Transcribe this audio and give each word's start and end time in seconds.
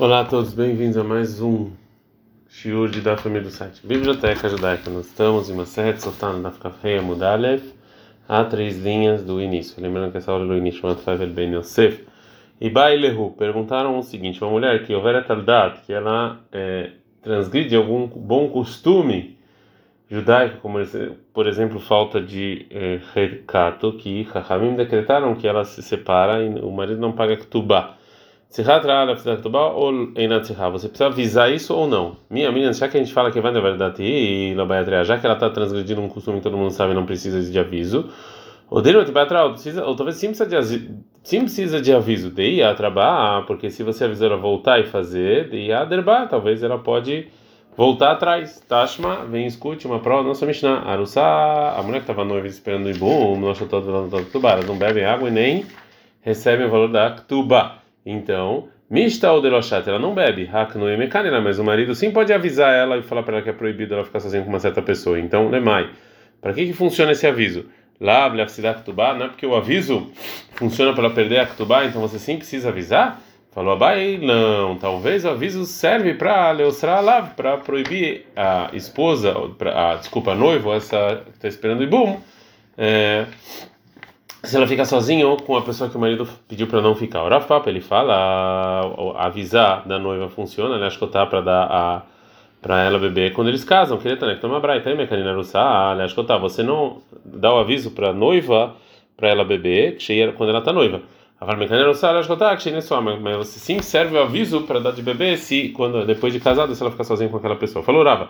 Olá 0.00 0.20
a 0.20 0.24
todos, 0.24 0.54
bem-vindos 0.54 0.96
a 0.96 1.04
mais 1.04 1.42
um 1.42 1.72
shiur 2.48 2.88
de 2.88 3.02
da 3.02 3.18
família 3.18 3.42
do 3.42 3.50
site 3.50 3.86
Biblioteca 3.86 4.48
Judaica. 4.48 4.88
Nós 4.88 5.04
estamos 5.04 5.50
em 5.50 5.52
uma 5.52 5.66
série 5.66 6.00
Sotan 6.00 6.40
da 6.40 6.50
Kafreia 6.50 7.02
Mudalev, 7.02 7.62
há 8.26 8.42
três 8.42 8.78
linhas 8.78 9.22
do 9.22 9.42
início. 9.42 9.74
Lembrando 9.78 10.10
que 10.10 10.16
essa 10.16 10.32
aula 10.32 10.46
é 10.46 10.48
do 10.48 10.56
início 10.56 10.80
chamada 10.80 11.00
Favel 11.00 11.28
Ben 11.28 11.54
Yosef. 11.54 12.06
E 12.58 12.70
Bailehu 12.70 13.32
perguntaram 13.32 13.98
o 13.98 14.02
seguinte: 14.02 14.42
uma 14.42 14.50
mulher 14.50 14.86
que 14.86 14.94
houver 14.94 15.22
taldat, 15.26 15.82
que 15.84 15.92
ela 15.92 16.40
é, 16.50 16.92
transgride 17.20 17.76
algum 17.76 18.06
bom 18.06 18.48
costume 18.48 19.36
judaico, 20.10 20.62
como 20.62 20.78
por 21.34 21.46
exemplo 21.46 21.78
falta 21.78 22.22
de 22.22 22.66
recato, 23.12 23.92
que 23.98 24.26
Chachamim 24.32 24.76
decretaram 24.76 25.34
que 25.34 25.46
ela 25.46 25.62
se 25.66 25.82
separa 25.82 26.42
e 26.42 26.58
o 26.58 26.70
marido 26.70 26.98
não 26.98 27.12
paga 27.12 27.36
ktubá. 27.36 27.98
Você 30.72 30.88
precisa 30.88 31.06
avisar 31.06 31.52
isso 31.52 31.72
ou 31.72 31.86
não? 31.86 32.16
Minha 32.28 32.50
menina, 32.50 32.72
já 32.72 32.88
que 32.88 32.96
a 32.96 33.00
gente 33.00 33.12
fala 33.12 33.30
que 33.30 33.40
vai 33.40 33.52
na 33.52 33.60
verdade 33.60 34.02
e 34.02 34.56
já 35.04 35.16
que 35.18 35.24
ela 35.24 35.36
está 35.36 35.48
transgredindo 35.50 36.00
um 36.00 36.08
costume 36.08 36.38
que 36.38 36.42
todo 36.42 36.56
mundo 36.56 36.72
sabe, 36.72 36.92
não 36.92 37.06
precisa 37.06 37.40
de 37.48 37.58
aviso. 37.60 38.10
Ou 38.68 38.82
talvez 38.82 40.16
sim 40.16 40.32
precisa 40.32 40.46
de, 40.46 40.90
sim 41.22 41.42
precisa 41.42 41.80
de 41.80 41.92
aviso. 41.92 42.28
De 42.30 42.60
a 42.60 42.74
trabalhar, 42.74 43.46
porque 43.46 43.70
se 43.70 43.84
você 43.84 44.04
avisar 44.04 44.32
ela 44.32 44.40
voltar 44.40 44.80
e 44.80 44.84
fazer, 44.84 45.48
de 45.48 45.72
a 45.72 45.84
derbar, 45.84 46.28
talvez 46.28 46.60
ela 46.64 46.76
pode 46.76 47.28
voltar 47.76 48.10
atrás. 48.10 48.60
Tashma, 48.68 49.26
vem 49.26 49.46
escute 49.46 49.86
uma 49.86 50.00
prova 50.00 50.24
nossa 50.24 50.44
Mishnah. 50.44 50.82
Arusa, 50.86 51.22
a 51.22 51.80
mulher 51.84 51.98
que 51.98 52.10
estava 52.10 52.24
noiva 52.24 52.48
esperando 52.48 52.86
o 52.86 52.90
Ibum, 52.90 53.44
elas 53.44 53.60
não 54.66 54.76
bebem 54.76 55.04
água 55.04 55.28
e 55.28 55.32
nem 55.32 55.66
recebem 56.20 56.66
o 56.66 56.70
valor 56.70 56.88
da 56.88 57.12
Ktubá. 57.12 57.79
Então, 58.10 58.68
Mishta 58.88 59.40
Deloshat, 59.40 59.88
ela 59.88 59.98
não 59.98 60.14
bebe, 60.14 60.50
Hak 60.52 60.76
no 60.76 60.88
Emekanina, 60.88 61.40
mas 61.40 61.58
o 61.58 61.64
marido 61.64 61.94
sim 61.94 62.10
pode 62.10 62.32
avisar 62.32 62.74
ela 62.74 62.96
e 62.96 63.02
falar 63.02 63.22
para 63.22 63.36
ela 63.36 63.42
que 63.42 63.50
é 63.50 63.52
proibido 63.52 63.94
ela 63.94 64.04
ficar 64.04 64.18
sozinha 64.18 64.42
com 64.42 64.48
uma 64.48 64.58
certa 64.58 64.82
pessoa. 64.82 65.18
Então, 65.18 65.48
Lemai, 65.48 65.88
para 66.40 66.52
que, 66.52 66.66
que 66.66 66.72
funciona 66.72 67.12
esse 67.12 67.26
aviso? 67.26 67.66
Lá, 68.00 68.28
Ktubá, 68.82 69.14
não 69.14 69.26
é 69.26 69.28
porque 69.28 69.46
o 69.46 69.54
aviso 69.54 70.10
funciona 70.54 70.94
para 70.94 71.10
perder 71.10 71.38
a 71.38 71.46
Ktubá, 71.46 71.84
então 71.84 72.00
você 72.00 72.18
sim 72.18 72.36
precisa 72.36 72.70
avisar? 72.70 73.20
Falou 73.52 73.72
Abai, 73.72 74.18
não, 74.22 74.76
talvez 74.76 75.24
o 75.24 75.30
aviso 75.30 75.64
serve 75.64 76.14
para 76.14 76.50
Leosra 76.52 77.00
lá, 77.00 77.22
para 77.22 77.58
proibir 77.58 78.26
a 78.34 78.70
esposa, 78.72 79.34
pra, 79.58 79.92
a, 79.92 79.96
desculpa, 79.96 80.32
a 80.32 80.34
noiva, 80.34 80.76
essa 80.76 81.22
que 81.26 81.30
está 81.30 81.48
esperando 81.48 81.80
o 81.80 81.82
Ibum, 81.82 82.20
é, 82.78 83.26
se 84.42 84.56
ela 84.56 84.66
ficar 84.66 84.84
sozinha 84.84 85.26
ou 85.26 85.36
com 85.36 85.56
a 85.56 85.62
pessoa 85.62 85.90
que 85.90 85.96
o 85.96 86.00
marido 86.00 86.26
pediu 86.48 86.66
para 86.66 86.80
não 86.80 86.94
ficar. 86.94 87.22
O 87.22 87.28
Rav 87.28 87.46
ele 87.66 87.80
fala, 87.80 89.14
avisar 89.16 89.86
da 89.86 89.98
noiva 89.98 90.28
funciona, 90.28 90.78
né? 90.78 90.86
Acho 90.86 90.98
que 90.98 91.06
tá 91.06 91.26
para 91.26 91.40
dar 91.40 91.64
a 91.64 92.02
para 92.60 92.84
ela 92.84 92.98
beber 92.98 93.32
quando 93.32 93.48
eles 93.48 93.64
casam, 93.64 93.96
que 93.96 94.06
ele 94.06 94.16
tá, 94.16 94.26
né? 94.26 94.34
Que 94.34 94.40
toma 94.40 94.60
braita, 94.60 94.94
mecanina 94.94 95.34
russa, 95.34 95.58
acho 95.58 96.14
que 96.14 96.24
tá, 96.24 96.36
você 96.36 96.62
não 96.62 96.98
dá 97.24 97.54
o 97.54 97.58
aviso 97.58 97.90
para 97.92 98.12
noiva 98.12 98.76
para 99.16 99.28
ela 99.28 99.44
beber, 99.44 99.96
que 99.96 100.32
quando 100.32 100.50
ela 100.50 100.60
tá 100.60 100.72
noiva. 100.72 101.00
A 101.40 101.56
mecanina 101.56 101.88
russa, 101.88 102.10
acho 102.10 102.28
que 102.28 102.36
tá, 102.36 102.54
que 102.54 102.70
mas 102.70 103.36
você 103.36 103.58
sim 103.58 103.80
serve 103.80 104.16
o 104.16 104.20
aviso 104.20 104.62
para 104.62 104.78
dar 104.78 104.92
de 104.92 105.02
beber 105.02 105.38
se 105.38 105.70
quando 105.70 106.04
depois 106.04 106.34
de 106.34 106.40
casado 106.40 106.74
se 106.74 106.82
ela 106.82 106.90
ficar 106.90 107.04
sozinha 107.04 107.30
com 107.30 107.38
aquela 107.38 107.56
pessoa. 107.56 107.82
Falou 107.82 108.04
Rava. 108.04 108.28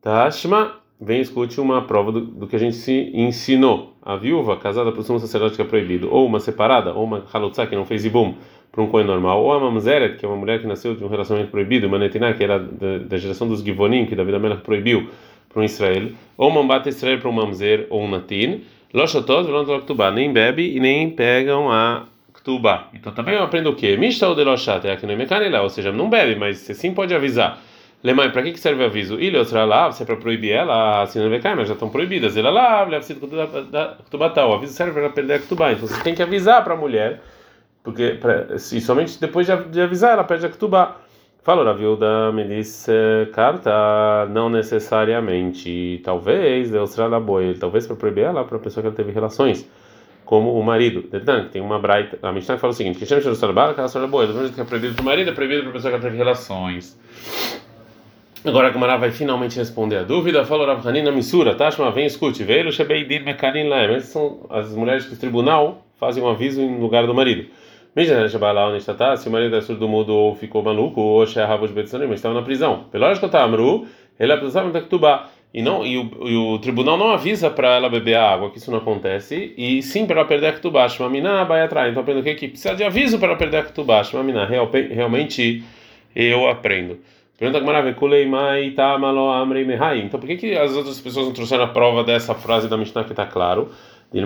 Tashma 0.00 0.72
vem 1.00 1.20
escute 1.20 1.60
uma 1.60 1.82
prova 1.82 2.10
do, 2.10 2.20
do, 2.20 2.46
que 2.48 2.56
a 2.56 2.58
gente 2.58 2.76
se 2.76 3.12
ensinou. 3.14 3.91
A 4.04 4.16
viúva 4.16 4.56
casada 4.56 4.90
o 4.90 5.02
sumo 5.02 5.20
sacerdote 5.20 5.54
que 5.54 5.62
é 5.62 5.64
proibido, 5.64 6.12
ou 6.12 6.26
uma 6.26 6.40
separada, 6.40 6.92
ou 6.92 7.04
uma 7.04 7.24
halotza 7.32 7.66
que 7.66 7.76
não 7.76 7.84
fez 7.84 8.04
ibum 8.04 8.34
para 8.72 8.82
um 8.82 8.88
coin 8.88 9.04
normal, 9.04 9.40
ou 9.44 9.52
a 9.52 9.60
mamzeret, 9.60 10.16
que 10.18 10.24
é 10.24 10.28
uma 10.28 10.36
mulher 10.36 10.60
que 10.60 10.66
nasceu 10.66 10.96
de 10.96 11.04
um 11.04 11.08
relacionamento 11.08 11.52
proibido, 11.52 11.86
uma 11.86 11.98
netiná, 11.98 12.32
que 12.32 12.42
era 12.42 12.58
da, 12.58 12.98
da, 12.98 13.16
geração 13.16 13.46
dos 13.46 13.62
givonim, 13.62 14.06
que 14.06 14.16
Davi 14.16 14.34
Amelach 14.34 14.62
proibiu 14.62 15.08
para 15.48 15.60
um 15.60 15.64
Israel, 15.64 16.08
ou 16.36 16.48
uma 16.48 16.64
bate 16.64 16.88
Israel 16.88 17.18
para 17.18 17.28
um 17.28 17.32
mamzer 17.32 17.86
ou 17.90 18.02
um 18.02 18.10
natin, 18.10 18.62
loshotot 18.92 19.48
ktubá, 19.82 20.10
nem 20.10 20.32
bebe 20.32 20.74
e 20.74 20.80
nem 20.80 21.10
pegam 21.10 21.70
a 21.70 22.06
ktubá. 22.34 22.88
Então 22.94 23.12
também 23.12 23.34
eu 23.34 23.42
aprendo 23.44 23.70
o 23.70 23.76
quê? 23.76 23.96
Mishta 23.96 24.26
ou 24.26 24.34
deloshat, 24.34 24.84
é 24.84 24.92
aqui 24.92 25.06
no 25.06 25.12
ou 25.62 25.68
seja, 25.68 25.92
não 25.92 26.10
bebe, 26.10 26.34
mas 26.34 26.58
você 26.58 26.74
sim 26.74 26.92
pode 26.92 27.14
avisar. 27.14 27.60
Lemai, 28.02 28.32
para 28.32 28.42
que, 28.42 28.52
que 28.52 28.58
serve 28.58 28.82
o 28.82 28.86
aviso? 28.86 29.20
Ilha 29.20 29.38
outra 29.38 29.64
lá, 29.64 29.92
se 29.92 30.02
é 30.02 30.06
para 30.06 30.16
proibir 30.16 30.50
ela, 30.50 31.02
assim 31.02 31.20
não 31.20 31.30
vai 31.30 31.38
cair, 31.38 31.54
mas 31.54 31.68
já 31.68 31.74
estão 31.74 31.88
proibidas. 31.88 32.36
Ela 32.36 32.50
lá, 32.50 32.86
kutubatal. 34.04 34.50
O 34.50 34.54
aviso 34.54 34.72
serve 34.72 34.92
para 34.92 35.10
perder 35.10 35.34
a 35.34 35.38
kutubá. 35.38 35.72
Então 35.72 35.86
você 35.86 36.02
tem 36.02 36.14
que 36.14 36.22
avisar 36.22 36.64
para 36.64 36.74
a 36.74 36.76
mulher, 36.76 37.20
porque 37.84 38.18
pra, 38.20 38.58
somente 38.58 39.20
depois 39.20 39.46
de, 39.46 39.56
de 39.66 39.80
avisar 39.80 40.12
ela 40.12 40.24
perde 40.24 40.46
a 40.46 40.48
kutubá. 40.48 40.96
Falou 41.44 41.66
a 41.68 41.72
viúva 41.72 42.30
Melissa 42.32 42.92
carta, 43.32 44.26
não 44.30 44.48
necessariamente, 44.48 46.00
talvez, 46.04 46.70
Deus 46.70 46.94
lá 46.96 47.18
boi, 47.18 47.54
talvez 47.58 47.84
para 47.84 47.96
proibir 47.96 48.24
ela, 48.24 48.44
para 48.44 48.58
a 48.58 48.60
pessoa 48.60 48.80
que 48.80 48.86
ela 48.86 48.94
teve 48.94 49.10
relações, 49.10 49.68
como 50.24 50.56
o 50.56 50.62
marido. 50.62 51.02
Tem 51.50 51.60
uma 51.60 51.80
braita, 51.80 52.16
a 52.22 52.30
Mishnah 52.30 52.58
fala 52.58 52.72
o 52.72 52.76
seguinte: 52.76 52.98
que 52.98 53.06
chama 53.06 53.20
de 53.20 53.24
Jerusalém, 53.24 53.74
que 53.74 53.80
ela 53.80 54.06
boa, 54.06 54.24
do 54.24 54.34
mesmo 54.34 54.42
jeito 54.42 54.54
que 54.54 54.60
é 54.60 54.64
proibido 54.64 54.94
para 54.94 55.02
o 55.02 55.04
marido, 55.04 55.30
é 55.30 55.34
proibido 55.34 55.62
para 55.62 55.70
a 55.70 55.72
pessoa 55.72 55.90
que 55.90 55.96
ela 55.96 56.04
teve 56.04 56.16
relações. 56.16 56.96
Agora 58.44 58.66
a 58.66 58.70
Gamara 58.70 58.96
vai 58.96 59.12
finalmente 59.12 59.56
responder 59.56 59.98
a 59.98 60.02
dúvida. 60.02 60.44
Falou 60.44 60.66
Rav 60.66 60.84
Hanina 60.84 61.12
Missura, 61.12 61.54
Tashma, 61.54 61.92
vem 61.92 62.06
escute. 62.06 62.42
Veio 62.42 62.72
Shebeidir 62.72 63.24
Mekarin 63.24 63.68
Laem. 63.68 63.94
Essas 63.94 64.10
são 64.10 64.46
as 64.50 64.74
mulheres 64.74 65.06
que 65.06 65.14
o 65.14 65.16
tribunal 65.16 65.86
fazem 66.00 66.20
um 66.20 66.28
aviso 66.28 66.60
em 66.60 66.80
lugar 66.80 67.06
do 67.06 67.14
marido. 67.14 67.46
Se 67.94 69.28
o 69.28 69.30
marido 69.30 69.54
é 69.54 69.60
surdo 69.60 69.88
mudo 69.88 70.12
ou 70.12 70.34
ficou 70.34 70.60
maluco, 70.60 71.00
ou 71.00 71.24
Shehavos 71.24 71.70
Betsanim, 71.70 72.12
estava 72.12 72.34
na 72.34 72.42
prisão. 72.42 72.86
Pela 72.90 73.06
hora 73.06 73.16
que 73.16 73.24
eu 73.24 73.28
estava 73.28 73.56
ele 74.18 74.32
é 74.32 74.80
Ktubá. 74.80 75.28
E, 75.54 75.62
não, 75.62 75.86
e, 75.86 75.98
o, 75.98 76.28
e 76.28 76.36
o 76.36 76.58
tribunal 76.58 76.96
não 76.96 77.12
avisa 77.12 77.48
para 77.48 77.76
ela 77.76 77.88
beber 77.88 78.14
a 78.14 78.28
água, 78.28 78.50
que 78.50 78.58
isso 78.58 78.72
não 78.72 78.78
acontece, 78.78 79.54
e 79.56 79.82
sim 79.82 80.04
para 80.04 80.20
ela 80.20 80.28
perder 80.28 80.48
a 80.48 80.52
Ktubá. 80.54 80.88
Shmamina 80.88 81.44
vai 81.44 81.62
atrás. 81.62 81.90
Então 81.90 82.02
aprendo 82.02 82.20
o 82.20 82.24
que? 82.24 82.34
Que 82.34 82.48
precisa 82.48 82.74
de 82.74 82.82
aviso 82.82 83.20
para 83.20 83.28
ela 83.28 83.36
perder 83.36 83.58
a 83.58 83.62
Ktubá. 83.62 84.02
Shmamina, 84.02 84.46
realmente 84.46 85.62
eu 86.16 86.48
aprendo. 86.48 86.98
Pergunta 87.42 87.58
tá 88.76 88.96
Então 89.96 90.20
por 90.20 90.28
que, 90.28 90.36
que 90.36 90.56
as 90.56 90.76
outras 90.76 91.00
pessoas 91.00 91.26
não 91.26 91.32
trouxeram 91.32 91.64
a 91.64 91.66
prova 91.66 92.04
dessa 92.04 92.36
frase 92.36 92.68
da 92.68 92.76
Mishnah 92.76 93.02
que 93.02 93.10
está 93.10 93.26
claro? 93.26 93.68
Não, 94.14 94.20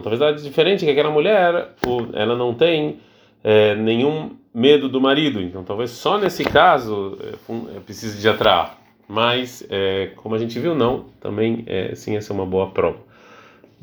talvez 0.00 0.22
ela 0.22 0.30
é 0.30 0.32
diferente 0.32 0.86
que 0.86 0.90
aquela 0.90 1.10
mulher, 1.10 1.74
ela 2.14 2.34
não 2.34 2.54
tem 2.54 2.98
é, 3.44 3.74
nenhum 3.74 4.30
medo 4.54 4.88
do 4.88 4.98
marido. 4.98 5.42
Então 5.42 5.62
talvez 5.62 5.90
só 5.90 6.16
nesse 6.16 6.42
caso 6.44 7.18
é, 7.20 7.76
é 7.76 7.80
precise 7.80 8.18
de 8.18 8.26
atrair. 8.26 8.70
Mas 9.06 9.66
é, 9.68 10.12
como 10.16 10.34
a 10.34 10.38
gente 10.38 10.58
viu, 10.58 10.74
não. 10.74 11.04
Também 11.20 11.62
é, 11.66 11.94
sim, 11.94 12.16
essa 12.16 12.32
é 12.32 12.34
uma 12.34 12.46
boa 12.46 12.70
prova. 12.70 12.96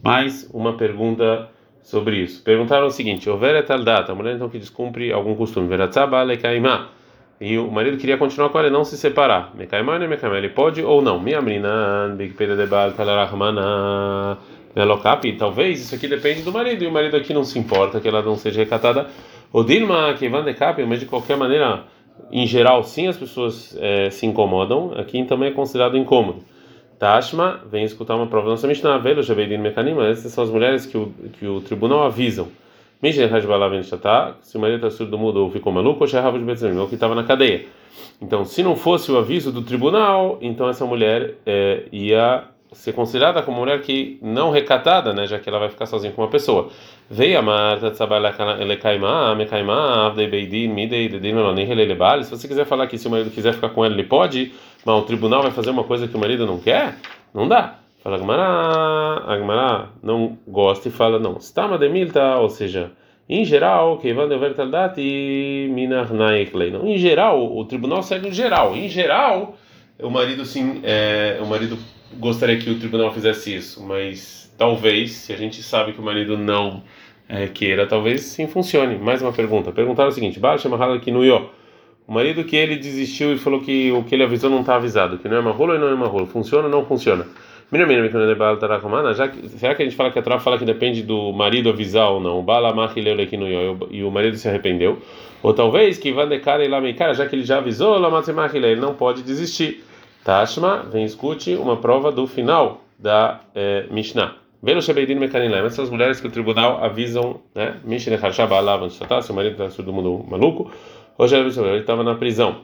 Mais 0.02 0.50
uma 0.52 0.74
pergunta 0.74 1.48
sobre 1.84 2.18
isso. 2.18 2.42
Perguntaram 2.42 2.88
o 2.88 2.92
seguinte: 2.92 3.30
houver 3.30 3.64
tal 3.68 3.84
data, 3.84 4.12
a 4.12 4.16
mulher 4.16 4.34
então 4.34 4.50
que 4.50 4.58
descumpre 4.58 5.14
algum 5.14 5.36
costume, 5.36 5.68
veratzaba 5.68 6.24
lekaimah 6.24 7.03
e 7.46 7.58
o 7.58 7.70
marido 7.70 7.98
queria 7.98 8.18
continuar 8.18 8.48
com 8.48 8.58
ela 8.58 8.70
e 8.70 8.72
não 8.72 8.86
se 8.86 8.98
separar. 8.98 9.52
Mekaimane, 9.54 10.08
Mekaimane, 10.08 10.46
ele 10.46 10.54
pode 10.54 10.82
ou 10.82 11.02
não? 11.02 11.20
Minha 11.20 11.42
menina, 11.42 12.16
Big 12.16 12.34
de 12.34 12.66
Bal, 12.68 12.94
Talarahmana, 12.94 14.38
Melokap, 14.74 15.30
talvez 15.34 15.82
isso 15.82 15.94
aqui 15.94 16.08
depende 16.08 16.42
do 16.42 16.54
marido, 16.54 16.86
e 16.86 16.88
o 16.88 16.92
marido 16.92 17.18
aqui 17.18 17.34
não 17.34 17.44
se 17.44 17.60
importa 17.60 18.00
que 18.00 18.08
ela 18.08 18.22
não 18.22 18.38
seja 18.38 18.62
recatada. 18.62 19.08
O 19.52 19.62
Dilma, 19.62 20.14
que 20.14 20.30
van 20.30 20.46
de 20.46 20.54
cap, 20.54 20.82
mas 20.86 21.02
de 21.02 21.06
qualquer 21.06 21.36
maneira, 21.36 21.84
em 22.32 22.48
geral, 22.48 22.82
sim, 22.82 23.10
as 23.10 23.18
pessoas 23.18 23.78
é, 23.78 24.10
se 24.10 24.26
incomodam, 24.26 24.94
aqui 24.96 25.22
também 25.26 25.50
é 25.50 25.52
considerado 25.52 25.98
incômodo. 25.98 26.46
Tashma, 26.98 27.60
vem 27.70 27.84
escutar 27.84 28.16
uma 28.16 28.28
prova 28.28 28.46
da 28.46 28.52
nossa 28.52 28.70
Mishnah, 28.70 29.00
Velo, 29.00 29.22
Javedin 29.22 29.58
Mekanima, 29.58 30.08
essas 30.08 30.32
são 30.32 30.46
as 30.46 30.50
mulheres 30.50 30.86
que 30.86 30.98
o, 30.98 31.12
que 31.34 31.46
o 31.46 31.60
tribunal 31.60 32.06
avisam 32.06 32.48
se 34.42 34.58
o 34.58 34.62
marido 34.62 34.86
está 34.86 34.98
surdo 34.98 35.18
mudo 35.18 35.44
ou 35.44 35.52
ficou 35.52 35.74
maluco, 35.74 36.06
ou 36.80 36.88
que 36.88 36.96
estava 36.96 37.14
na 37.14 37.24
cadeia. 37.24 37.66
Então, 38.22 38.46
se 38.46 38.64
não 38.64 38.76
fosse 38.76 39.12
o 39.12 39.18
aviso 39.18 39.52
do 39.52 39.62
tribunal, 39.62 40.38
então 40.42 40.70
essa 40.70 40.86
mulher 40.86 41.36
é, 41.46 41.84
ia 41.92 42.46
ser 42.72 42.94
considerada 42.94 43.42
como 43.42 43.60
mulher 43.60 43.82
que 43.82 44.18
não 44.22 44.50
recatada, 44.50 45.14
né, 45.14 45.28
já 45.28 45.38
que 45.38 45.50
ela 45.50 45.60
vai 45.60 45.70
ficar 45.70 45.86
sozinha 45.86 46.12
com 46.14 46.22
uma 46.22 46.30
pessoa. 46.30 46.70
Veio 47.10 47.38
a 47.38 47.42
Marta, 47.42 47.94
se 52.24 52.32
você 52.32 52.48
quiser 52.48 52.66
falar 52.66 52.88
que 52.88 52.98
se 52.98 53.08
o 53.08 53.12
marido 53.12 53.30
quiser 53.30 53.54
ficar 53.54 53.70
com 53.70 53.84
ela, 53.84 53.94
ele 53.94 54.04
pode, 54.04 54.54
mas 54.86 54.96
o 54.96 55.02
tribunal 55.02 55.42
vai 55.44 55.52
fazer 55.52 55.70
uma 55.70 55.84
coisa 55.84 56.08
que 56.08 56.16
o 56.16 56.20
marido 56.20 56.46
não 56.46 56.58
quer, 56.58 56.96
não 57.34 57.48
dá. 57.48 57.83
Fala 58.04 58.18
Agmará, 58.18 59.24
Agmará 59.26 59.90
não 60.04 60.38
gosta 60.46 60.90
e 60.90 60.92
fala 60.92 61.18
não. 61.18 61.40
Stama 61.40 61.78
demilta, 61.78 62.36
ou 62.36 62.50
seja, 62.50 62.92
em 63.30 63.46
geral, 63.46 63.98
de. 63.98 64.14
Não, 66.70 66.86
em 66.86 66.98
geral, 66.98 67.56
o 67.56 67.64
tribunal 67.64 68.04
segue 68.04 68.28
em 68.28 68.34
geral. 68.34 68.76
Em 68.76 68.90
geral, 68.90 69.56
o 69.98 70.10
marido 70.10 70.44
sim, 70.44 70.82
é, 70.84 71.40
o 71.42 71.46
marido 71.46 71.80
gostaria 72.20 72.58
que 72.58 72.70
o 72.70 72.78
tribunal 72.78 73.14
fizesse 73.14 73.56
isso, 73.56 73.82
mas 73.82 74.54
talvez, 74.58 75.14
se 75.14 75.32
a 75.32 75.38
gente 75.38 75.64
sabe 75.64 75.94
que 75.94 76.02
o 76.02 76.04
marido 76.04 76.38
não 76.38 76.84
é, 77.30 77.48
queira, 77.48 77.88
talvez 77.88 78.24
sim 78.24 78.48
funcione. 78.48 78.98
Mais 78.98 79.22
uma 79.22 79.32
pergunta. 79.32 79.72
Perguntaram 79.72 80.10
o 80.10 80.12
seguinte: 80.12 80.42
Baixa 80.42 80.68
Mahala 80.68 81.00
Kinuyo. 81.00 81.50
O 82.06 82.12
marido 82.12 82.44
que 82.44 82.58
ele 82.58 82.76
desistiu 82.76 83.32
e 83.32 83.38
falou 83.38 83.62
que 83.62 83.90
o 83.94 84.04
que 84.04 84.14
ele 84.14 84.26
avisou 84.26 84.50
não 84.50 84.60
está 84.60 84.76
avisado, 84.76 85.20
que 85.20 85.30
não 85.30 85.38
é 85.38 85.40
uma 85.40 85.52
rola 85.52 85.76
ou 85.76 85.80
não 85.80 85.88
é 85.88 85.94
uma 85.94 86.08
rola. 86.08 86.28
Funciona 86.28 86.66
ou 86.66 86.70
não 86.70 86.86
funciona? 86.86 87.26
Já 87.72 89.28
que, 89.28 89.50
será 89.50 89.76
que 89.76 89.82
a 89.82 89.86
gente 89.86 89.96
fala 89.96 90.12
que 90.12 90.20
a 90.20 90.22
Torá 90.22 90.40
fala 90.40 90.58
que 90.58 90.66
depende 90.66 91.02
do 91.02 91.32
marido 91.32 91.70
avisar 91.70 92.10
ou 92.10 92.20
não? 92.20 92.46
E 93.90 94.04
o 94.04 94.12
marido 94.12 94.38
se 94.38 94.48
arrependeu? 94.48 95.00
Ou 95.42 95.54
talvez 95.54 95.98
que 95.98 96.12
vai 96.12 96.28
decar 96.28 96.62
e 96.62 96.68
lá 96.68 96.82
cara, 96.94 97.14
já 97.14 97.26
que 97.26 97.36
ele 97.36 97.44
já 97.44 97.58
avisou, 97.58 97.96
ele 97.96 98.76
não 98.76 98.94
pode 98.94 99.24
desistir. 99.24 99.84
Tashma, 100.24 100.86
vem 100.92 101.04
escute 101.04 101.56
uma 101.56 101.78
prova 101.78 102.12
do 102.12 102.26
final 102.26 102.82
da 102.98 103.42
eh, 103.54 103.86
Mishnah. 103.92 104.36
Velo 104.62 104.82
Shebeidin 104.82 105.16
Mekanim 105.16 105.52
essas 105.54 105.90
mulheres 105.90 106.22
que 106.22 106.28
o 106.28 106.32
tribunal 106.32 106.82
avisam, 106.82 107.42
né? 107.54 107.76
Mishnah 107.84 108.16
Hashaba 108.16 108.56
Alavan 108.56 108.90
Shotá, 108.90 109.22
seu 109.22 109.36
marido 109.36 109.62
está 109.62 109.76
todo 109.76 109.92
mundo 109.92 110.26
maluco, 110.26 110.72
hoje 111.18 111.36
ele 111.36 111.50
estava 111.80 112.02
na 112.02 112.16
prisão. 112.16 112.62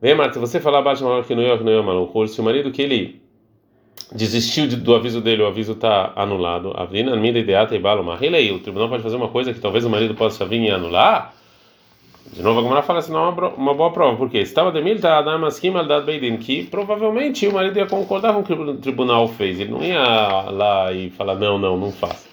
Vem, 0.00 0.14
Marta, 0.14 0.38
você 0.38 0.60
falar 0.60 0.78
abaixo 0.78 1.04
que 1.26 1.34
não 1.34 1.44
é 1.44 1.58
que 1.58 1.64
não 1.64 1.72
é 1.72 1.82
maluco, 1.82 2.28
se 2.28 2.40
o 2.40 2.44
marido 2.44 2.70
que 2.70 2.80
ele 2.80 3.19
desistiu 4.12 4.66
do 4.68 4.94
aviso 4.94 5.20
dele, 5.20 5.42
o 5.42 5.46
aviso 5.46 5.72
está 5.72 6.12
anulado. 6.16 6.72
Avrina 6.76 7.16
Mida 7.16 7.38
Ideata 7.38 7.74
e 7.74 7.78
Balo 7.78 8.02
O 8.02 8.58
tribunal 8.58 8.88
pode 8.88 9.02
fazer 9.02 9.16
uma 9.16 9.28
coisa 9.28 9.52
que 9.52 9.60
talvez 9.60 9.84
o 9.84 9.90
marido 9.90 10.14
possa 10.14 10.44
vir 10.44 10.60
e 10.60 10.70
anular. 10.70 11.34
De 12.32 12.42
novo, 12.42 12.60
a 12.60 12.62
Gamara 12.62 12.82
fala 12.82 13.00
assim, 13.00 13.12
não 13.12 13.24
é 13.24 13.28
uma, 13.28 13.48
uma 13.48 13.74
boa 13.74 13.90
prova, 13.90 14.16
porque 14.16 14.38
estava 14.38 14.70
de 14.70 14.80
milta 14.80 15.18
adamaskim 15.18 15.74
aldad 15.74 16.04
beidin, 16.04 16.36
que 16.36 16.64
provavelmente 16.64 17.46
o 17.48 17.52
marido 17.52 17.76
ia 17.76 17.86
concordar 17.86 18.34
com 18.34 18.40
o 18.40 18.44
que 18.44 18.52
o 18.52 18.76
tribunal 18.76 19.26
fez, 19.26 19.58
ele 19.58 19.72
não 19.72 19.82
ia 19.82 20.00
lá 20.00 20.92
e 20.92 21.10
falar 21.10 21.34
não, 21.34 21.58
não, 21.58 21.76
não 21.76 21.90
faça. 21.90 22.28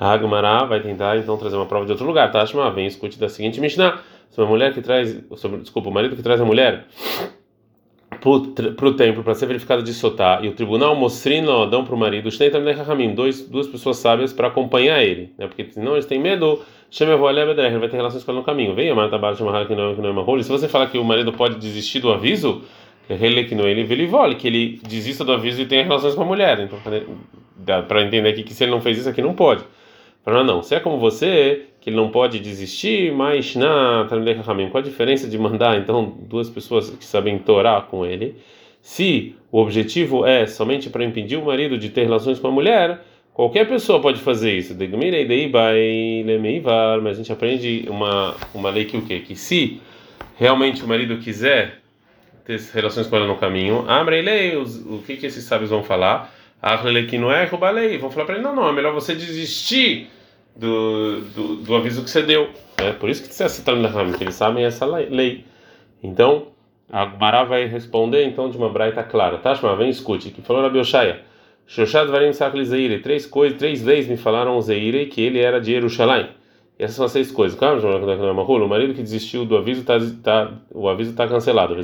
A 0.00 0.16
Gamara 0.16 0.64
vai 0.64 0.80
tentar 0.80 1.18
então 1.18 1.36
trazer 1.36 1.56
uma 1.56 1.66
prova 1.66 1.84
de 1.84 1.92
outro 1.92 2.06
lugar, 2.06 2.30
tá? 2.30 2.42
Vem, 2.74 2.86
escute 2.86 3.18
da 3.18 3.28
seguinte 3.28 3.60
Mishnah, 3.60 3.98
sobre 4.30 4.48
a 4.48 4.50
mulher 4.50 4.72
que 4.72 4.80
traz, 4.80 5.20
sobre, 5.36 5.60
desculpa, 5.60 5.90
o 5.90 5.92
marido 5.92 6.16
que 6.16 6.22
traz 6.22 6.40
a 6.40 6.44
mulher 6.44 6.86
para 8.20 8.88
o 8.88 8.94
templo 8.94 9.22
para 9.22 9.34
ser 9.34 9.46
verificado 9.46 9.82
de 9.82 9.94
Sotá 9.94 10.40
e 10.42 10.48
o 10.48 10.52
tribunal 10.52 10.94
mostrino 10.96 11.66
dão 11.66 11.84
para 11.84 11.94
o 11.94 11.98
marido 11.98 12.28
dois 13.14 13.48
duas 13.48 13.66
pessoas 13.66 13.98
sábias 13.98 14.32
para 14.32 14.48
acompanhar 14.48 15.02
ele 15.02 15.32
né 15.38 15.46
porque 15.46 15.64
senão 15.70 15.92
eles 15.92 16.06
têm 16.06 16.18
medo 16.18 16.60
ele 17.70 17.78
vai 17.78 17.88
ter 17.88 17.96
relações 17.96 18.24
com 18.24 18.30
ele 18.30 18.38
no 18.38 18.44
caminho. 18.44 18.74
Venha 18.74 18.94
mata 18.94 19.18
que 19.66 19.74
não 19.74 19.94
que 19.94 20.00
não 20.00 20.08
é 20.08 20.12
uma 20.12 20.22
se 20.42 20.50
você 20.50 20.68
falar 20.68 20.86
que 20.86 20.98
o 20.98 21.04
marido 21.04 21.32
pode 21.32 21.56
desistir 21.56 22.00
do 22.00 22.10
aviso 22.10 22.62
ele 23.08 23.44
que 23.44 23.54
não 23.54 23.66
ele 23.66 24.06
vole 24.06 24.34
que 24.34 24.46
ele 24.46 24.80
desista 24.86 25.24
do 25.24 25.32
aviso 25.32 25.60
e 25.60 25.66
tenha 25.66 25.82
relações 25.82 26.14
com 26.14 26.22
a 26.22 26.26
mulher. 26.26 26.60
Então 26.60 26.78
para 27.86 28.02
entender 28.02 28.28
aqui 28.30 28.42
que 28.42 28.54
se 28.54 28.64
ele 28.64 28.70
não 28.70 28.80
fez 28.80 28.98
isso 28.98 29.08
aqui 29.08 29.20
não 29.20 29.34
pode 29.34 29.62
para 30.28 30.44
não 30.44 30.62
se 30.62 30.74
é 30.74 30.80
como 30.80 30.98
você 30.98 31.62
que 31.80 31.88
ele 31.88 31.96
não 31.96 32.10
pode 32.10 32.38
desistir, 32.38 33.10
mas 33.10 33.56
na 33.56 34.04
qual 34.68 34.82
a 34.82 34.86
diferença 34.86 35.26
de 35.26 35.38
mandar 35.38 35.78
então 35.78 36.04
duas 36.04 36.50
pessoas 36.50 36.90
que 36.90 37.04
sabem 37.06 37.38
torar 37.38 37.86
com 37.86 38.04
ele? 38.04 38.36
Se 38.82 39.34
o 39.50 39.58
objetivo 39.58 40.26
é 40.26 40.46
somente 40.46 40.90
para 40.90 41.02
impedir 41.02 41.38
o 41.38 41.46
marido 41.46 41.78
de 41.78 41.88
ter 41.88 42.02
relações 42.02 42.38
com 42.38 42.48
a 42.48 42.50
mulher, 42.50 43.00
qualquer 43.32 43.66
pessoa 43.66 44.02
pode 44.02 44.20
fazer 44.20 44.54
isso. 44.54 44.74
Mas 47.02 47.14
a 47.14 47.14
gente 47.14 47.32
aprende 47.32 47.86
uma 47.88 48.36
uma 48.52 48.68
lei 48.68 48.84
que 48.84 48.98
o 48.98 49.02
quê? 49.06 49.20
Que 49.20 49.34
se 49.34 49.80
realmente 50.36 50.84
o 50.84 50.86
marido 50.86 51.16
quiser 51.16 51.80
ter 52.44 52.60
relações 52.74 53.06
com 53.06 53.16
ela 53.16 53.26
no 53.26 53.36
caminho, 53.36 53.86
lei, 54.20 54.54
o 54.58 55.02
que 55.06 55.16
que 55.16 55.24
esses 55.24 55.44
sábios 55.44 55.70
vão 55.70 55.82
falar? 55.82 56.34
que 57.06 57.16
não 57.16 57.32
é 57.32 57.46
lei, 57.70 57.96
vão 57.96 58.10
falar 58.10 58.26
para 58.26 58.34
ele 58.34 58.44
não, 58.44 58.54
não, 58.54 58.68
é 58.68 58.72
melhor 58.72 58.92
você 58.92 59.14
desistir 59.14 60.10
do, 60.58 61.20
do, 61.20 61.56
do, 61.56 61.76
aviso 61.76 62.02
que 62.02 62.10
você 62.10 62.22
deu. 62.22 62.50
Né? 62.78 62.92
Por 62.92 63.08
isso 63.08 63.22
que 63.22 63.28
você 63.32 63.44
está 63.44 63.48
citando 63.48 63.88
que 64.18 64.24
eles 64.24 64.34
sabem 64.34 64.64
essa 64.64 64.84
lei. 64.84 65.44
Então, 66.02 66.48
a 66.90 67.04
Gmará 67.06 67.44
vai 67.44 67.66
responder 67.66 68.24
então 68.24 68.50
de 68.50 68.58
uma 68.58 68.68
braita 68.68 69.02
clara. 69.04 69.38
Tashma, 69.38 69.76
vem 69.76 69.88
escute, 69.88 70.30
que 70.30 70.42
falou 70.42 70.62
Rabi 70.62 70.78
Oshaya. 70.78 71.20
Shoshad 71.66 72.10
Varim 72.10 72.32
Sakli 72.32 72.64
Zeire. 72.64 72.98
Três 73.00 73.24
coisas, 73.26 73.58
três 73.58 73.82
vezes 73.82 74.10
me 74.10 74.16
falaram 74.16 74.60
Zeire 74.60 75.06
que 75.06 75.20
ele 75.20 75.38
era 75.38 75.60
de 75.60 75.70
Jerusalém. 75.70 76.28
Essas 76.78 76.96
são 76.96 77.04
as 77.04 77.12
seis 77.12 77.30
coisas. 77.30 77.58
Claro, 77.58 77.80
o 77.80 78.68
marido 78.68 78.94
que 78.94 79.02
desistiu 79.02 79.44
do 79.44 79.56
aviso, 79.56 79.84
tá, 79.84 79.98
tá, 80.22 80.50
o 80.72 80.88
aviso 80.88 81.10
está 81.10 81.26
cancelado. 81.26 81.74
E 81.74 81.82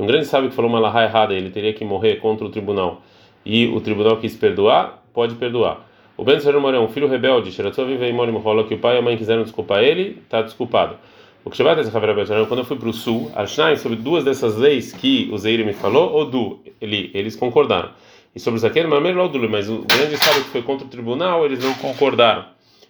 um 0.00 0.06
grande 0.06 0.26
sábio 0.26 0.48
que 0.48 0.56
falou 0.56 0.70
uma 0.70 0.80
lahá 0.80 1.04
errada, 1.04 1.34
ele 1.34 1.50
teria 1.50 1.72
que 1.72 1.84
morrer 1.84 2.16
contra 2.16 2.46
o 2.46 2.50
tribunal. 2.50 3.02
E 3.44 3.66
o 3.68 3.80
tribunal 3.80 4.16
quis 4.16 4.34
perdoar, 4.34 5.04
pode 5.12 5.34
perdoar. 5.34 5.85
O 6.16 6.24
Ben 6.24 6.40
Sarum 6.40 6.68
é 6.70 6.80
um 6.80 6.88
filho 6.88 7.08
rebelde, 7.08 7.50
que 7.50 8.74
o 8.74 8.78
pai 8.78 8.96
e 8.96 8.98
a 8.98 9.02
mãe 9.02 9.16
quiseram 9.16 9.42
desculpar 9.42 9.82
ele, 9.82 10.18
está 10.24 10.40
desculpado. 10.40 10.96
O 11.44 11.50
que 11.50 11.62
quando 11.62 12.58
eu 12.58 12.64
fui 12.64 12.76
para 12.76 12.88
o 12.88 12.92
sul, 12.92 13.30
Ashnai, 13.34 13.76
sobre 13.76 13.96
duas 13.96 14.24
dessas 14.24 14.56
leis 14.56 14.92
que 14.92 15.28
o 15.30 15.38
Zeir 15.38 15.64
me 15.64 15.72
falou, 15.72 16.10
ou 16.12 16.24
do 16.24 16.58
ele, 16.80 17.10
eles 17.14 17.36
concordaram. 17.36 17.90
E 18.34 18.40
sobre 18.40 18.58
o 18.58 18.60
Zaquer, 18.60 18.88
mas 18.88 19.68
o 19.68 19.82
grande 19.82 20.16
sábio 20.16 20.42
que 20.44 20.50
foi 20.50 20.62
contra 20.62 20.86
o 20.86 20.90
tribunal, 20.90 21.44
eles 21.44 21.62
não 21.62 21.74
concordaram. 21.74 22.46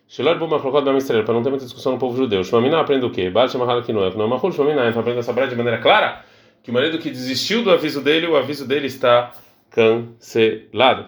Shelor 0.08 0.38
Buma 0.38 0.60
colocou 0.60 0.82
da 0.82 0.96
estrela, 0.96 1.24
para 1.24 1.34
não 1.34 1.42
ter 1.42 1.50
muita 1.50 1.64
discussão 1.64 1.92
no 1.92 1.98
povo 1.98 2.16
judeu. 2.16 2.44
Shmamina 2.44 2.80
aprende 2.80 3.04
o 3.04 3.10
quê? 3.10 3.28
Baal 3.28 3.48
Shemahal 3.48 3.82
que 3.82 3.92
não 3.92 4.04
é, 4.04 4.14
não 4.14 4.24
é 4.24 4.28
Mahul, 4.28 4.52
Shmamina, 4.52 4.88
então 4.88 5.00
aprende 5.00 5.18
essa 5.18 5.32
brada 5.32 5.50
de 5.50 5.56
maneira 5.56 5.78
clara, 5.78 6.24
que 6.62 6.70
o 6.70 6.74
marido 6.74 6.98
que 6.98 7.10
desistiu 7.10 7.62
do 7.62 7.70
aviso 7.70 8.00
dele, 8.00 8.26
o 8.26 8.36
aviso 8.36 8.66
dele 8.66 8.86
está 8.86 9.32
cancelado. 9.70 11.06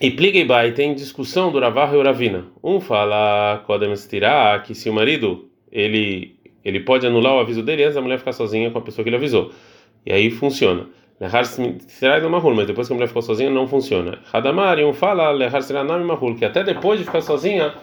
E 0.00 0.10
Pligai 0.10 0.72
tem 0.72 0.94
discussão 0.94 1.52
do 1.52 1.60
Ravaha 1.60 1.94
e 1.94 1.98
o 1.98 2.02
Ravina. 2.02 2.46
Um 2.64 2.80
fala 2.80 3.62
que 4.64 4.74
se 4.74 4.88
o 4.88 4.94
marido 4.94 5.50
ele 5.70 6.40
ele 6.64 6.80
pode 6.80 7.06
anular 7.06 7.34
o 7.34 7.40
aviso 7.40 7.62
dele 7.62 7.84
antes 7.84 7.96
da 7.96 8.00
mulher 8.00 8.18
ficar 8.18 8.32
sozinha 8.32 8.70
com 8.70 8.78
a 8.78 8.80
pessoa 8.80 9.02
que 9.02 9.10
ele 9.10 9.16
avisou. 9.16 9.52
E 10.06 10.12
aí 10.12 10.30
funciona. 10.30 10.86
É 11.20 11.28
mas 11.28 12.66
depois 12.66 12.86
que 12.86 12.92
a 12.92 12.96
mulher 12.96 13.08
ficou 13.08 13.20
sozinha 13.20 13.50
não 13.50 13.68
funciona. 13.68 14.18
Hadamari 14.32 14.82
um 14.84 14.94
fala 14.94 15.34
mahul, 16.02 16.34
que 16.34 16.46
até 16.46 16.64
depois 16.64 16.98
de 16.98 17.04
ficar 17.04 17.20
sozinha 17.20 17.74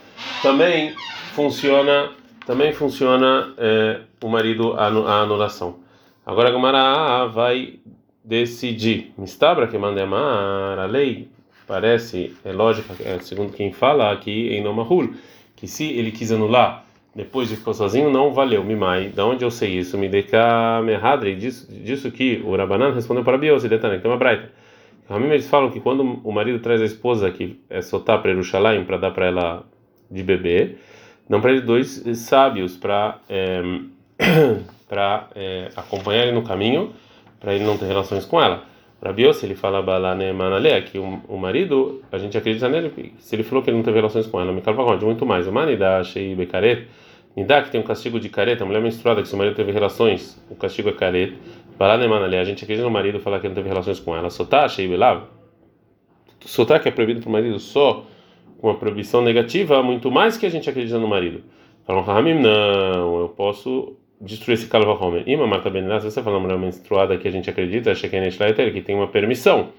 também 0.42 0.96
funciona 1.36 2.10
também 2.48 2.74
funciona 2.74 3.54
é, 3.60 4.00
o 4.24 4.28
marido 4.28 4.74
a, 4.74 4.88
anulação. 5.22 5.82
Agora 6.26 6.50
a 6.50 6.52
Gamara 6.52 7.28
vai 7.28 7.76
decidir. 8.24 9.14
Mistabra 9.18 9.68
que 9.68 9.78
manda 9.78 10.02
a 10.04 10.86
lei 10.86 11.30
parece, 11.68 12.36
é 12.46 12.52
lógico, 12.52 12.96
é, 13.04 13.20
segundo 13.20 13.52
quem 13.54 13.72
fala 13.72 14.12
aqui 14.12 14.50
em 14.50 14.64
Nomahul, 14.64 15.14
que 15.56 15.68
se 15.68 15.86
ele 15.86 16.12
quis 16.12 16.32
anular 16.32 16.86
depois 17.14 17.50
de 17.50 17.56
ficar 17.56 17.74
sozinho, 17.74 18.12
não 18.12 18.32
valeu, 18.32 18.64
Mimai. 18.64 19.10
Da 19.10 19.26
onde 19.26 19.44
eu 19.44 19.50
sei 19.50 19.80
isso? 19.80 19.98
Me 19.98 20.08
deca 20.08 20.82
mehadre, 20.84 21.36
disso, 21.36 21.68
disso 21.72 22.12
que 22.12 22.42
o 22.46 22.56
Rabanan 22.56 22.94
respondeu 22.94 23.24
para 23.24 23.40
Bios 23.40 23.66
e 23.66 23.70
Detanek, 23.70 24.04
tem 24.04 24.12
uma 24.12 24.18
braita. 24.18 24.52
Ramim 25.10 25.28
eles 25.30 25.50
falam 25.50 25.72
que 25.72 25.80
quando 25.80 26.04
o 26.24 26.32
marido 26.32 26.60
traz 26.60 26.82
a 26.82 26.86
esposa 26.86 27.32
que 27.32 27.60
é 27.70 27.82
soltar 27.82 28.22
para 28.22 28.32
Jerusalém 28.32 28.84
para 28.84 28.98
dar 28.98 29.12
para 29.12 29.26
ela 29.26 29.64
de 30.12 30.22
bebê, 30.22 30.76
não 31.30 31.42
para 31.42 31.52
ele 31.52 31.62
dois 31.62 32.04
sábios 32.16 32.76
para 32.78 33.20
é, 33.30 33.62
para 34.88 35.28
é, 35.36 35.70
acompanhar 35.76 36.24
ele 36.24 36.34
no 36.34 36.44
caminho, 36.44 36.94
para 37.40 37.54
ele 37.54 37.64
não 37.64 37.78
ter 37.78 37.86
relações 37.86 38.26
com 38.26 38.42
ela. 38.42 38.64
Rabiose, 39.04 39.46
ele 39.46 39.56
fala 39.56 39.84
que 40.92 40.98
o, 40.98 41.22
o 41.28 41.38
marido, 41.38 42.02
a 42.12 42.18
gente 42.18 42.38
acredita 42.38 42.68
nele, 42.68 43.14
se 43.20 43.36
ele 43.36 43.44
falou 43.44 43.64
que 43.64 43.70
ele 43.70 43.78
não 43.78 43.84
teve 43.84 43.98
relações 43.98 44.26
com 44.26 44.40
ela, 44.42 44.52
me 44.52 44.62
calva 44.62 44.98
de 44.98 45.06
muito 45.06 45.26
mais. 45.26 45.48
O 45.48 45.52
Manida, 45.52 46.00
achei 46.00 46.36
Becaret, 46.36 46.88
Nidá, 47.36 47.62
que 47.62 47.70
tem 47.70 47.80
um 47.80 47.84
castigo 47.84 48.20
de 48.20 48.30
careta, 48.30 48.64
a 48.64 48.68
mulher 48.68 48.82
menstruada, 48.82 49.22
que 49.22 49.28
se 49.28 49.36
o 49.36 49.38
marido 49.38 49.56
teve 49.56 49.72
relações, 49.72 50.44
o 50.50 50.56
castigo 50.56 50.90
é 50.90 50.94
careta. 50.94 51.36
Balanemanalea, 51.78 52.42
a 52.42 52.44
gente 52.44 52.64
acredita 52.64 52.84
no 52.84 52.92
marido 52.92 53.20
falar 53.20 53.40
que 53.40 53.46
ele 53.46 53.54
não 53.54 53.62
teve 53.62 53.70
relações 53.70 54.00
com 54.00 54.16
ela. 54.16 54.32
Sotá, 54.32 54.66
achei 54.66 54.88
Belav. 54.88 55.26
Sotá, 56.44 56.80
que 56.80 56.90
é 56.90 56.92
proibido 56.92 57.20
para 57.22 57.30
o 57.30 57.32
marido 57.32 57.60
só 57.60 58.04
com 58.58 58.68
uma 58.68 58.76
proibição 58.76 59.22
negativa, 59.22 59.84
muito 59.84 60.10
mais 60.10 60.36
que 60.36 60.48
a 60.48 60.50
gente 60.50 60.68
acredita 60.68 60.98
no 60.98 61.08
marido. 61.08 61.44
Falam, 61.86 62.02
Ramim, 62.02 62.34
não, 62.34 63.20
eu 63.20 63.30
posso 63.30 63.96
destruir 64.20 64.56
esse 64.56 64.68
calva 64.68 64.94
homer. 64.94 65.24
E 65.26 65.36
uma 65.36 65.48
marca 65.48 65.70
benaz, 65.70 66.04
você 66.04 66.22
fala 66.22 66.38
uma 66.38 66.48
mulher 66.48 66.60
menstruada 66.60 67.18
que 67.18 67.28
a 67.28 67.32
gente 67.32 67.50
acredita, 67.50 67.92
que 68.72 68.82
tem 68.82 68.96
uma 68.96 69.08
permissão. 69.08 69.70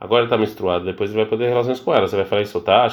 Agora 0.00 0.24
está 0.24 0.36
menstruada, 0.36 0.84
depois 0.84 1.10
ele 1.10 1.20
vai 1.20 1.26
poder 1.26 1.48
relações 1.48 1.78
com 1.78 1.94
ela. 1.94 2.08
Você 2.08 2.16
vai 2.16 2.24
falar 2.24 2.42
isso 2.42 2.60
tá, 2.60 2.88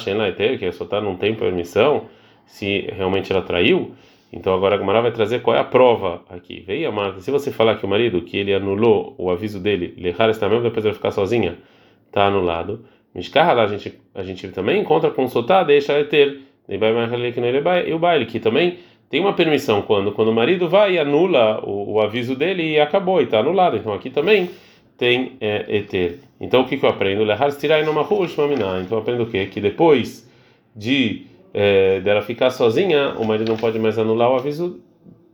que 0.58 0.64
a 0.64 0.72
tá 0.86 1.00
não 1.00 1.16
tem 1.16 1.34
permissão, 1.34 2.06
se 2.46 2.88
realmente 2.92 3.32
ela 3.32 3.42
traiu. 3.42 3.94
Então 4.32 4.54
agora 4.54 4.76
a 4.76 4.78
Gamara 4.78 5.02
vai 5.02 5.10
trazer 5.10 5.40
qual 5.42 5.56
é 5.56 5.60
a 5.60 5.64
prova 5.64 6.22
aqui. 6.28 6.60
Veio 6.60 6.92
Marta, 6.92 7.20
se 7.20 7.30
você 7.30 7.50
falar 7.50 7.76
que 7.76 7.84
o 7.84 7.88
marido, 7.88 8.22
que 8.22 8.36
ele 8.36 8.54
anulou 8.54 9.14
o 9.18 9.28
aviso 9.28 9.58
dele, 9.58 9.92
lehar 9.98 10.30
está 10.30 10.48
mesmo 10.48 10.62
depois 10.62 10.84
ele 10.84 10.94
ficar 10.94 11.10
sozinha, 11.10 11.58
está 12.06 12.26
anulado. 12.26 12.84
Mishkar 13.12 13.56
lá 13.56 13.64
a 13.64 13.66
gente 13.66 14.00
a 14.14 14.22
gente 14.22 14.46
também 14.48 14.80
encontra 14.80 15.10
com 15.10 15.26
sotá, 15.26 15.64
deixa 15.64 15.94
ele 15.94 16.04
ter. 16.04 16.42
E 16.68 17.92
o 17.92 17.98
baile 17.98 18.26
que 18.26 18.38
também 18.38 18.78
tem 19.10 19.20
uma 19.20 19.32
permissão 19.32 19.82
quando 19.82 20.12
quando 20.12 20.28
o 20.28 20.34
marido 20.34 20.68
vai 20.68 20.94
e 20.94 20.98
anula 20.98 21.60
o, 21.64 21.94
o 21.94 22.00
aviso 22.00 22.36
dele 22.36 22.62
e 22.62 22.80
acabou 22.80 23.20
e 23.20 23.24
está 23.24 23.40
anulado. 23.40 23.76
Então 23.76 23.92
aqui 23.92 24.08
também 24.08 24.48
tem 24.96 25.32
é, 25.40 25.66
eter. 25.68 26.20
Então 26.40 26.62
o 26.62 26.64
que, 26.64 26.76
que 26.76 26.86
eu 26.86 26.90
aprendo? 26.90 27.24
Lehar 27.24 27.50
tirai 27.52 27.82
no 27.82 27.90
Então 27.90 28.86
eu 28.92 28.98
aprendo 28.98 29.24
o 29.24 29.26
quê? 29.26 29.46
Que 29.46 29.60
depois 29.60 30.30
de 30.76 31.26
é, 31.52 32.00
dela 32.00 32.22
ficar 32.22 32.50
sozinha, 32.50 33.14
o 33.18 33.24
marido 33.24 33.48
não 33.48 33.56
pode 33.56 33.78
mais 33.78 33.98
anular 33.98 34.30
o 34.30 34.36
aviso. 34.36 34.80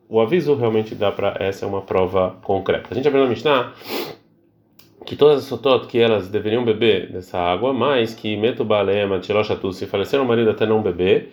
O 0.08 0.20
aviso 0.20 0.54
realmente 0.54 0.94
dá 0.94 1.12
para 1.12 1.36
essa 1.38 1.66
é 1.66 1.68
uma 1.68 1.82
prova 1.82 2.36
concreta. 2.42 2.88
A 2.90 2.94
gente 2.94 3.06
aprendeu 3.06 3.24
na 3.24 3.30
Mishnah 3.30 3.72
que 5.04 5.16
todas 5.16 5.38
as 5.38 5.44
sotot 5.44 5.86
que 5.86 5.98
elas 5.98 6.28
deveriam 6.28 6.64
beber 6.64 7.12
dessa 7.12 7.38
água, 7.38 7.72
mas 7.72 8.14
que 8.14 8.36
metubalema, 8.36 9.18
tiroshatu, 9.18 9.72
se 9.72 9.86
faleceram 9.86 10.24
o 10.24 10.26
marido 10.26 10.50
até 10.50 10.64
não 10.64 10.80
beber, 10.80 11.32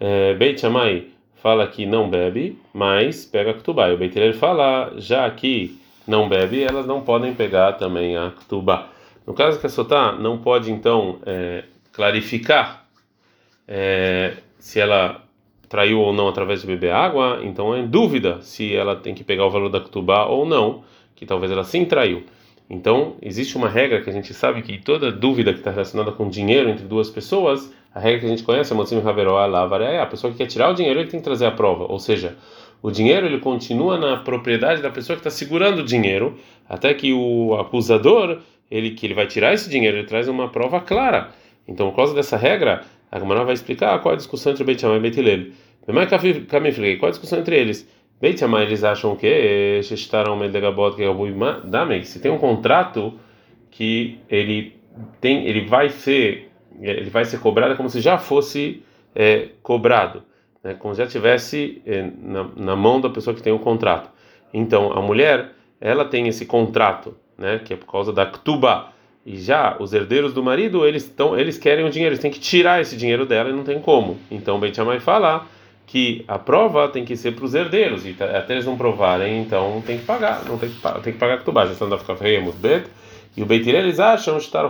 é, 0.00 0.34
Beit 0.34 0.60
Shammai 0.60 1.13
fala 1.44 1.66
que 1.66 1.84
não 1.84 2.08
bebe, 2.08 2.58
mas 2.72 3.26
pega 3.26 3.52
ktubá. 3.52 3.90
E 3.90 3.92
o 3.92 3.98
Beit 3.98 4.32
fala, 4.32 4.94
já 4.96 5.30
que 5.30 5.78
não 6.08 6.26
bebe, 6.26 6.62
elas 6.62 6.86
não 6.86 7.02
podem 7.02 7.34
pegar 7.34 7.74
também 7.74 8.16
a 8.16 8.30
ktubá. 8.30 8.88
No 9.26 9.34
caso 9.34 9.60
que 9.60 9.66
a 9.66 9.68
sotá 9.68 10.12
não 10.12 10.38
pode 10.38 10.72
então 10.72 11.18
é, 11.26 11.64
clarificar 11.92 12.86
é, 13.68 14.38
se 14.58 14.80
ela 14.80 15.20
traiu 15.68 16.00
ou 16.00 16.14
não 16.14 16.28
através 16.28 16.62
de 16.62 16.66
beber 16.66 16.94
água, 16.94 17.40
então 17.42 17.74
é 17.74 17.80
em 17.80 17.86
dúvida 17.86 18.40
se 18.40 18.74
ela 18.74 18.96
tem 18.96 19.14
que 19.14 19.22
pegar 19.22 19.44
o 19.44 19.50
valor 19.50 19.68
da 19.68 19.82
ktubá 19.82 20.24
ou 20.24 20.46
não, 20.46 20.82
que 21.14 21.26
talvez 21.26 21.52
ela 21.52 21.62
sim 21.62 21.84
traiu. 21.84 22.22
Então, 22.70 23.16
existe 23.20 23.54
uma 23.58 23.68
regra 23.68 24.00
que 24.00 24.08
a 24.08 24.12
gente 24.14 24.32
sabe 24.32 24.62
que 24.62 24.78
toda 24.78 25.12
dúvida 25.12 25.52
que 25.52 25.58
está 25.58 25.70
relacionada 25.70 26.10
com 26.10 26.26
dinheiro 26.26 26.70
entre 26.70 26.86
duas 26.86 27.10
pessoas, 27.10 27.70
a 27.94 28.00
regra 28.00 28.20
que 28.20 28.26
a 28.26 28.28
gente 28.28 28.42
conhece 28.42 28.72
é 28.72 28.76
Lavare, 29.46 29.98
a 29.98 30.06
pessoa 30.06 30.32
que 30.32 30.38
quer 30.38 30.46
tirar 30.46 30.70
o 30.70 30.74
dinheiro, 30.74 30.98
ele 31.00 31.08
tem 31.08 31.20
que 31.20 31.24
trazer 31.24 31.46
a 31.46 31.52
prova. 31.52 31.84
Ou 31.84 31.98
seja, 31.98 32.36
o 32.82 32.90
dinheiro 32.90 33.24
ele 33.26 33.38
continua 33.38 33.96
na 33.96 34.16
propriedade 34.16 34.82
da 34.82 34.90
pessoa 34.90 35.16
que 35.16 35.20
está 35.20 35.30
segurando 35.30 35.78
o 35.78 35.84
dinheiro, 35.84 36.36
até 36.68 36.92
que 36.92 37.12
o 37.12 37.54
acusador, 37.54 38.40
ele 38.70 38.90
que 38.90 39.06
ele 39.06 39.14
vai 39.14 39.26
tirar 39.26 39.54
esse 39.54 39.70
dinheiro, 39.70 39.98
ele 39.98 40.06
traz 40.06 40.26
uma 40.26 40.48
prova 40.48 40.80
clara. 40.80 41.30
Então, 41.68 41.88
por 41.90 41.96
causa 41.96 42.14
dessa 42.14 42.36
regra, 42.36 42.82
a 43.10 43.18
Gemara 43.18 43.44
vai 43.44 43.54
explicar 43.54 43.98
qual 44.00 44.12
é 44.12 44.14
a 44.14 44.18
discussão 44.18 44.52
entre 44.52 44.64
Beit 44.64 44.80
Shammai 44.80 44.98
e 44.98 45.00
Beit 45.00 45.18
Hillel. 45.18 45.46
Qual 46.98 47.06
é 47.06 47.10
a 47.10 47.10
discussão 47.12 47.38
entre 47.38 47.56
eles? 47.56 47.88
Beit 48.20 48.42
eles 48.42 48.84
acham 48.84 49.14
que 49.14 49.26
se 52.04 52.20
tem 52.20 52.30
um 52.30 52.38
contrato 52.38 53.14
que 53.70 54.18
ele 54.28 54.76
tem, 55.20 55.46
ele 55.46 55.66
vai 55.66 55.90
ser, 55.90 56.50
ele 56.80 57.10
vai 57.10 57.24
ser 57.24 57.38
cobrado 57.40 57.76
como 57.76 57.88
se 57.88 58.00
já 58.00 58.18
fosse 58.18 58.82
é, 59.14 59.48
cobrado, 59.62 60.22
né? 60.62 60.74
como 60.74 60.94
se 60.94 61.00
já 61.00 61.06
tivesse 61.06 61.82
é, 61.86 62.08
na, 62.20 62.48
na, 62.56 62.76
mão 62.76 63.00
da 63.00 63.08
pessoa 63.10 63.34
que 63.34 63.42
tem 63.42 63.52
o 63.52 63.58
contrato. 63.58 64.10
Então 64.52 64.92
a 64.92 65.00
mulher 65.00 65.52
ela 65.80 66.04
tem 66.04 66.28
esse 66.28 66.46
contrato, 66.46 67.16
né? 67.36 67.60
Que 67.64 67.74
é 67.74 67.76
por 67.76 67.90
causa 67.90 68.12
da 68.12 68.24
ktuba. 68.26 68.92
E 69.26 69.38
já 69.38 69.76
os 69.78 69.92
herdeiros 69.92 70.34
do 70.34 70.42
marido 70.42 70.86
eles 70.86 71.04
estão, 71.04 71.38
eles 71.38 71.56
querem 71.56 71.84
o 71.84 71.90
dinheiro, 71.90 72.12
eles 72.12 72.20
têm 72.20 72.30
que 72.30 72.38
tirar 72.38 72.80
esse 72.80 72.96
dinheiro 72.96 73.24
dela 73.24 73.48
e 73.48 73.52
não 73.52 73.64
tem 73.64 73.80
como. 73.80 74.18
Então 74.30 74.60
Beit 74.60 74.76
Shammai 74.76 75.00
fala 75.00 75.46
que 75.86 76.24
a 76.26 76.38
prova 76.38 76.88
tem 76.88 77.04
que 77.04 77.16
ser 77.16 77.32
para 77.32 77.44
os 77.44 77.54
herdeiros, 77.54 78.06
e 78.06 78.12
tá, 78.14 78.24
até 78.36 78.54
eles 78.54 78.66
não 78.66 78.76
provarem, 78.76 79.40
então 79.40 79.82
tem 79.86 79.98
que 79.98 80.04
pagar, 80.04 80.44
não 80.44 80.58
tem 80.58 80.70
que 80.70 80.80
tem 81.02 81.12
que 81.12 81.18
pagar 81.18 81.34
a 81.34 81.66
já 81.66 81.72
estão 81.72 81.98
ficar 81.98 82.14
bet. 82.14 82.84
E 83.36 83.42
o 83.42 83.46
Beitir 83.46 83.74
eles 83.74 83.98
acham 83.98 84.36
estar 84.36 84.64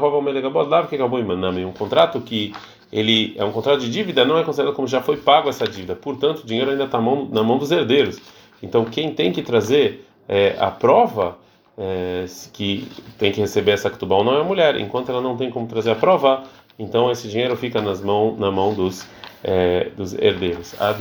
o 0.85 0.89
que 0.89 0.95
acabou 0.95 1.19
em 1.19 1.25
um 1.65 1.73
contrato 1.73 2.21
que 2.21 2.53
ele 2.93 3.35
é 3.37 3.45
um 3.45 3.53
contrato 3.53 3.81
de 3.81 3.91
dívida, 3.91 4.25
não 4.25 4.39
é 4.39 4.45
considerado 4.45 4.75
como 4.75 4.87
já 4.87 5.03
foi 5.03 5.17
pago 5.17 5.49
essa 5.49 5.67
dívida. 5.67 5.97
Portanto, 5.97 6.41
o 6.41 6.47
dinheiro 6.47 6.71
ainda 6.71 6.85
está 6.85 6.99
na 6.99 7.43
mão 7.43 7.59
dos 7.59 7.71
herdeiros. 7.71 8.21
Então, 8.63 8.85
quem 8.85 9.13
tem 9.13 9.33
que 9.33 9.43
trazer 9.43 10.07
é, 10.29 10.57
a 10.59 10.71
prova 10.71 11.37
é, 11.77 12.25
que 12.53 12.89
tem 13.19 13.33
que 13.33 13.41
receber 13.41 13.73
essa 13.73 13.91
ketubal 13.91 14.23
não 14.23 14.37
é 14.37 14.41
a 14.41 14.45
mulher. 14.45 14.81
Enquanto 14.81 15.11
ela 15.11 15.21
não 15.21 15.37
tem 15.37 15.51
como 15.51 15.67
trazer 15.67 15.91
a 15.91 15.97
prova, 15.97 16.45
então 16.79 17.11
esse 17.11 17.29
dinheiro 17.29 17.57
fica 17.57 17.83
nas 17.83 18.01
mão, 18.01 18.37
na 18.39 18.51
mão 18.51 18.73
dos 18.73 19.07
é, 19.43 19.91
dos 19.97 20.15
herdeiros. 20.15 20.81
Ad 20.81 20.99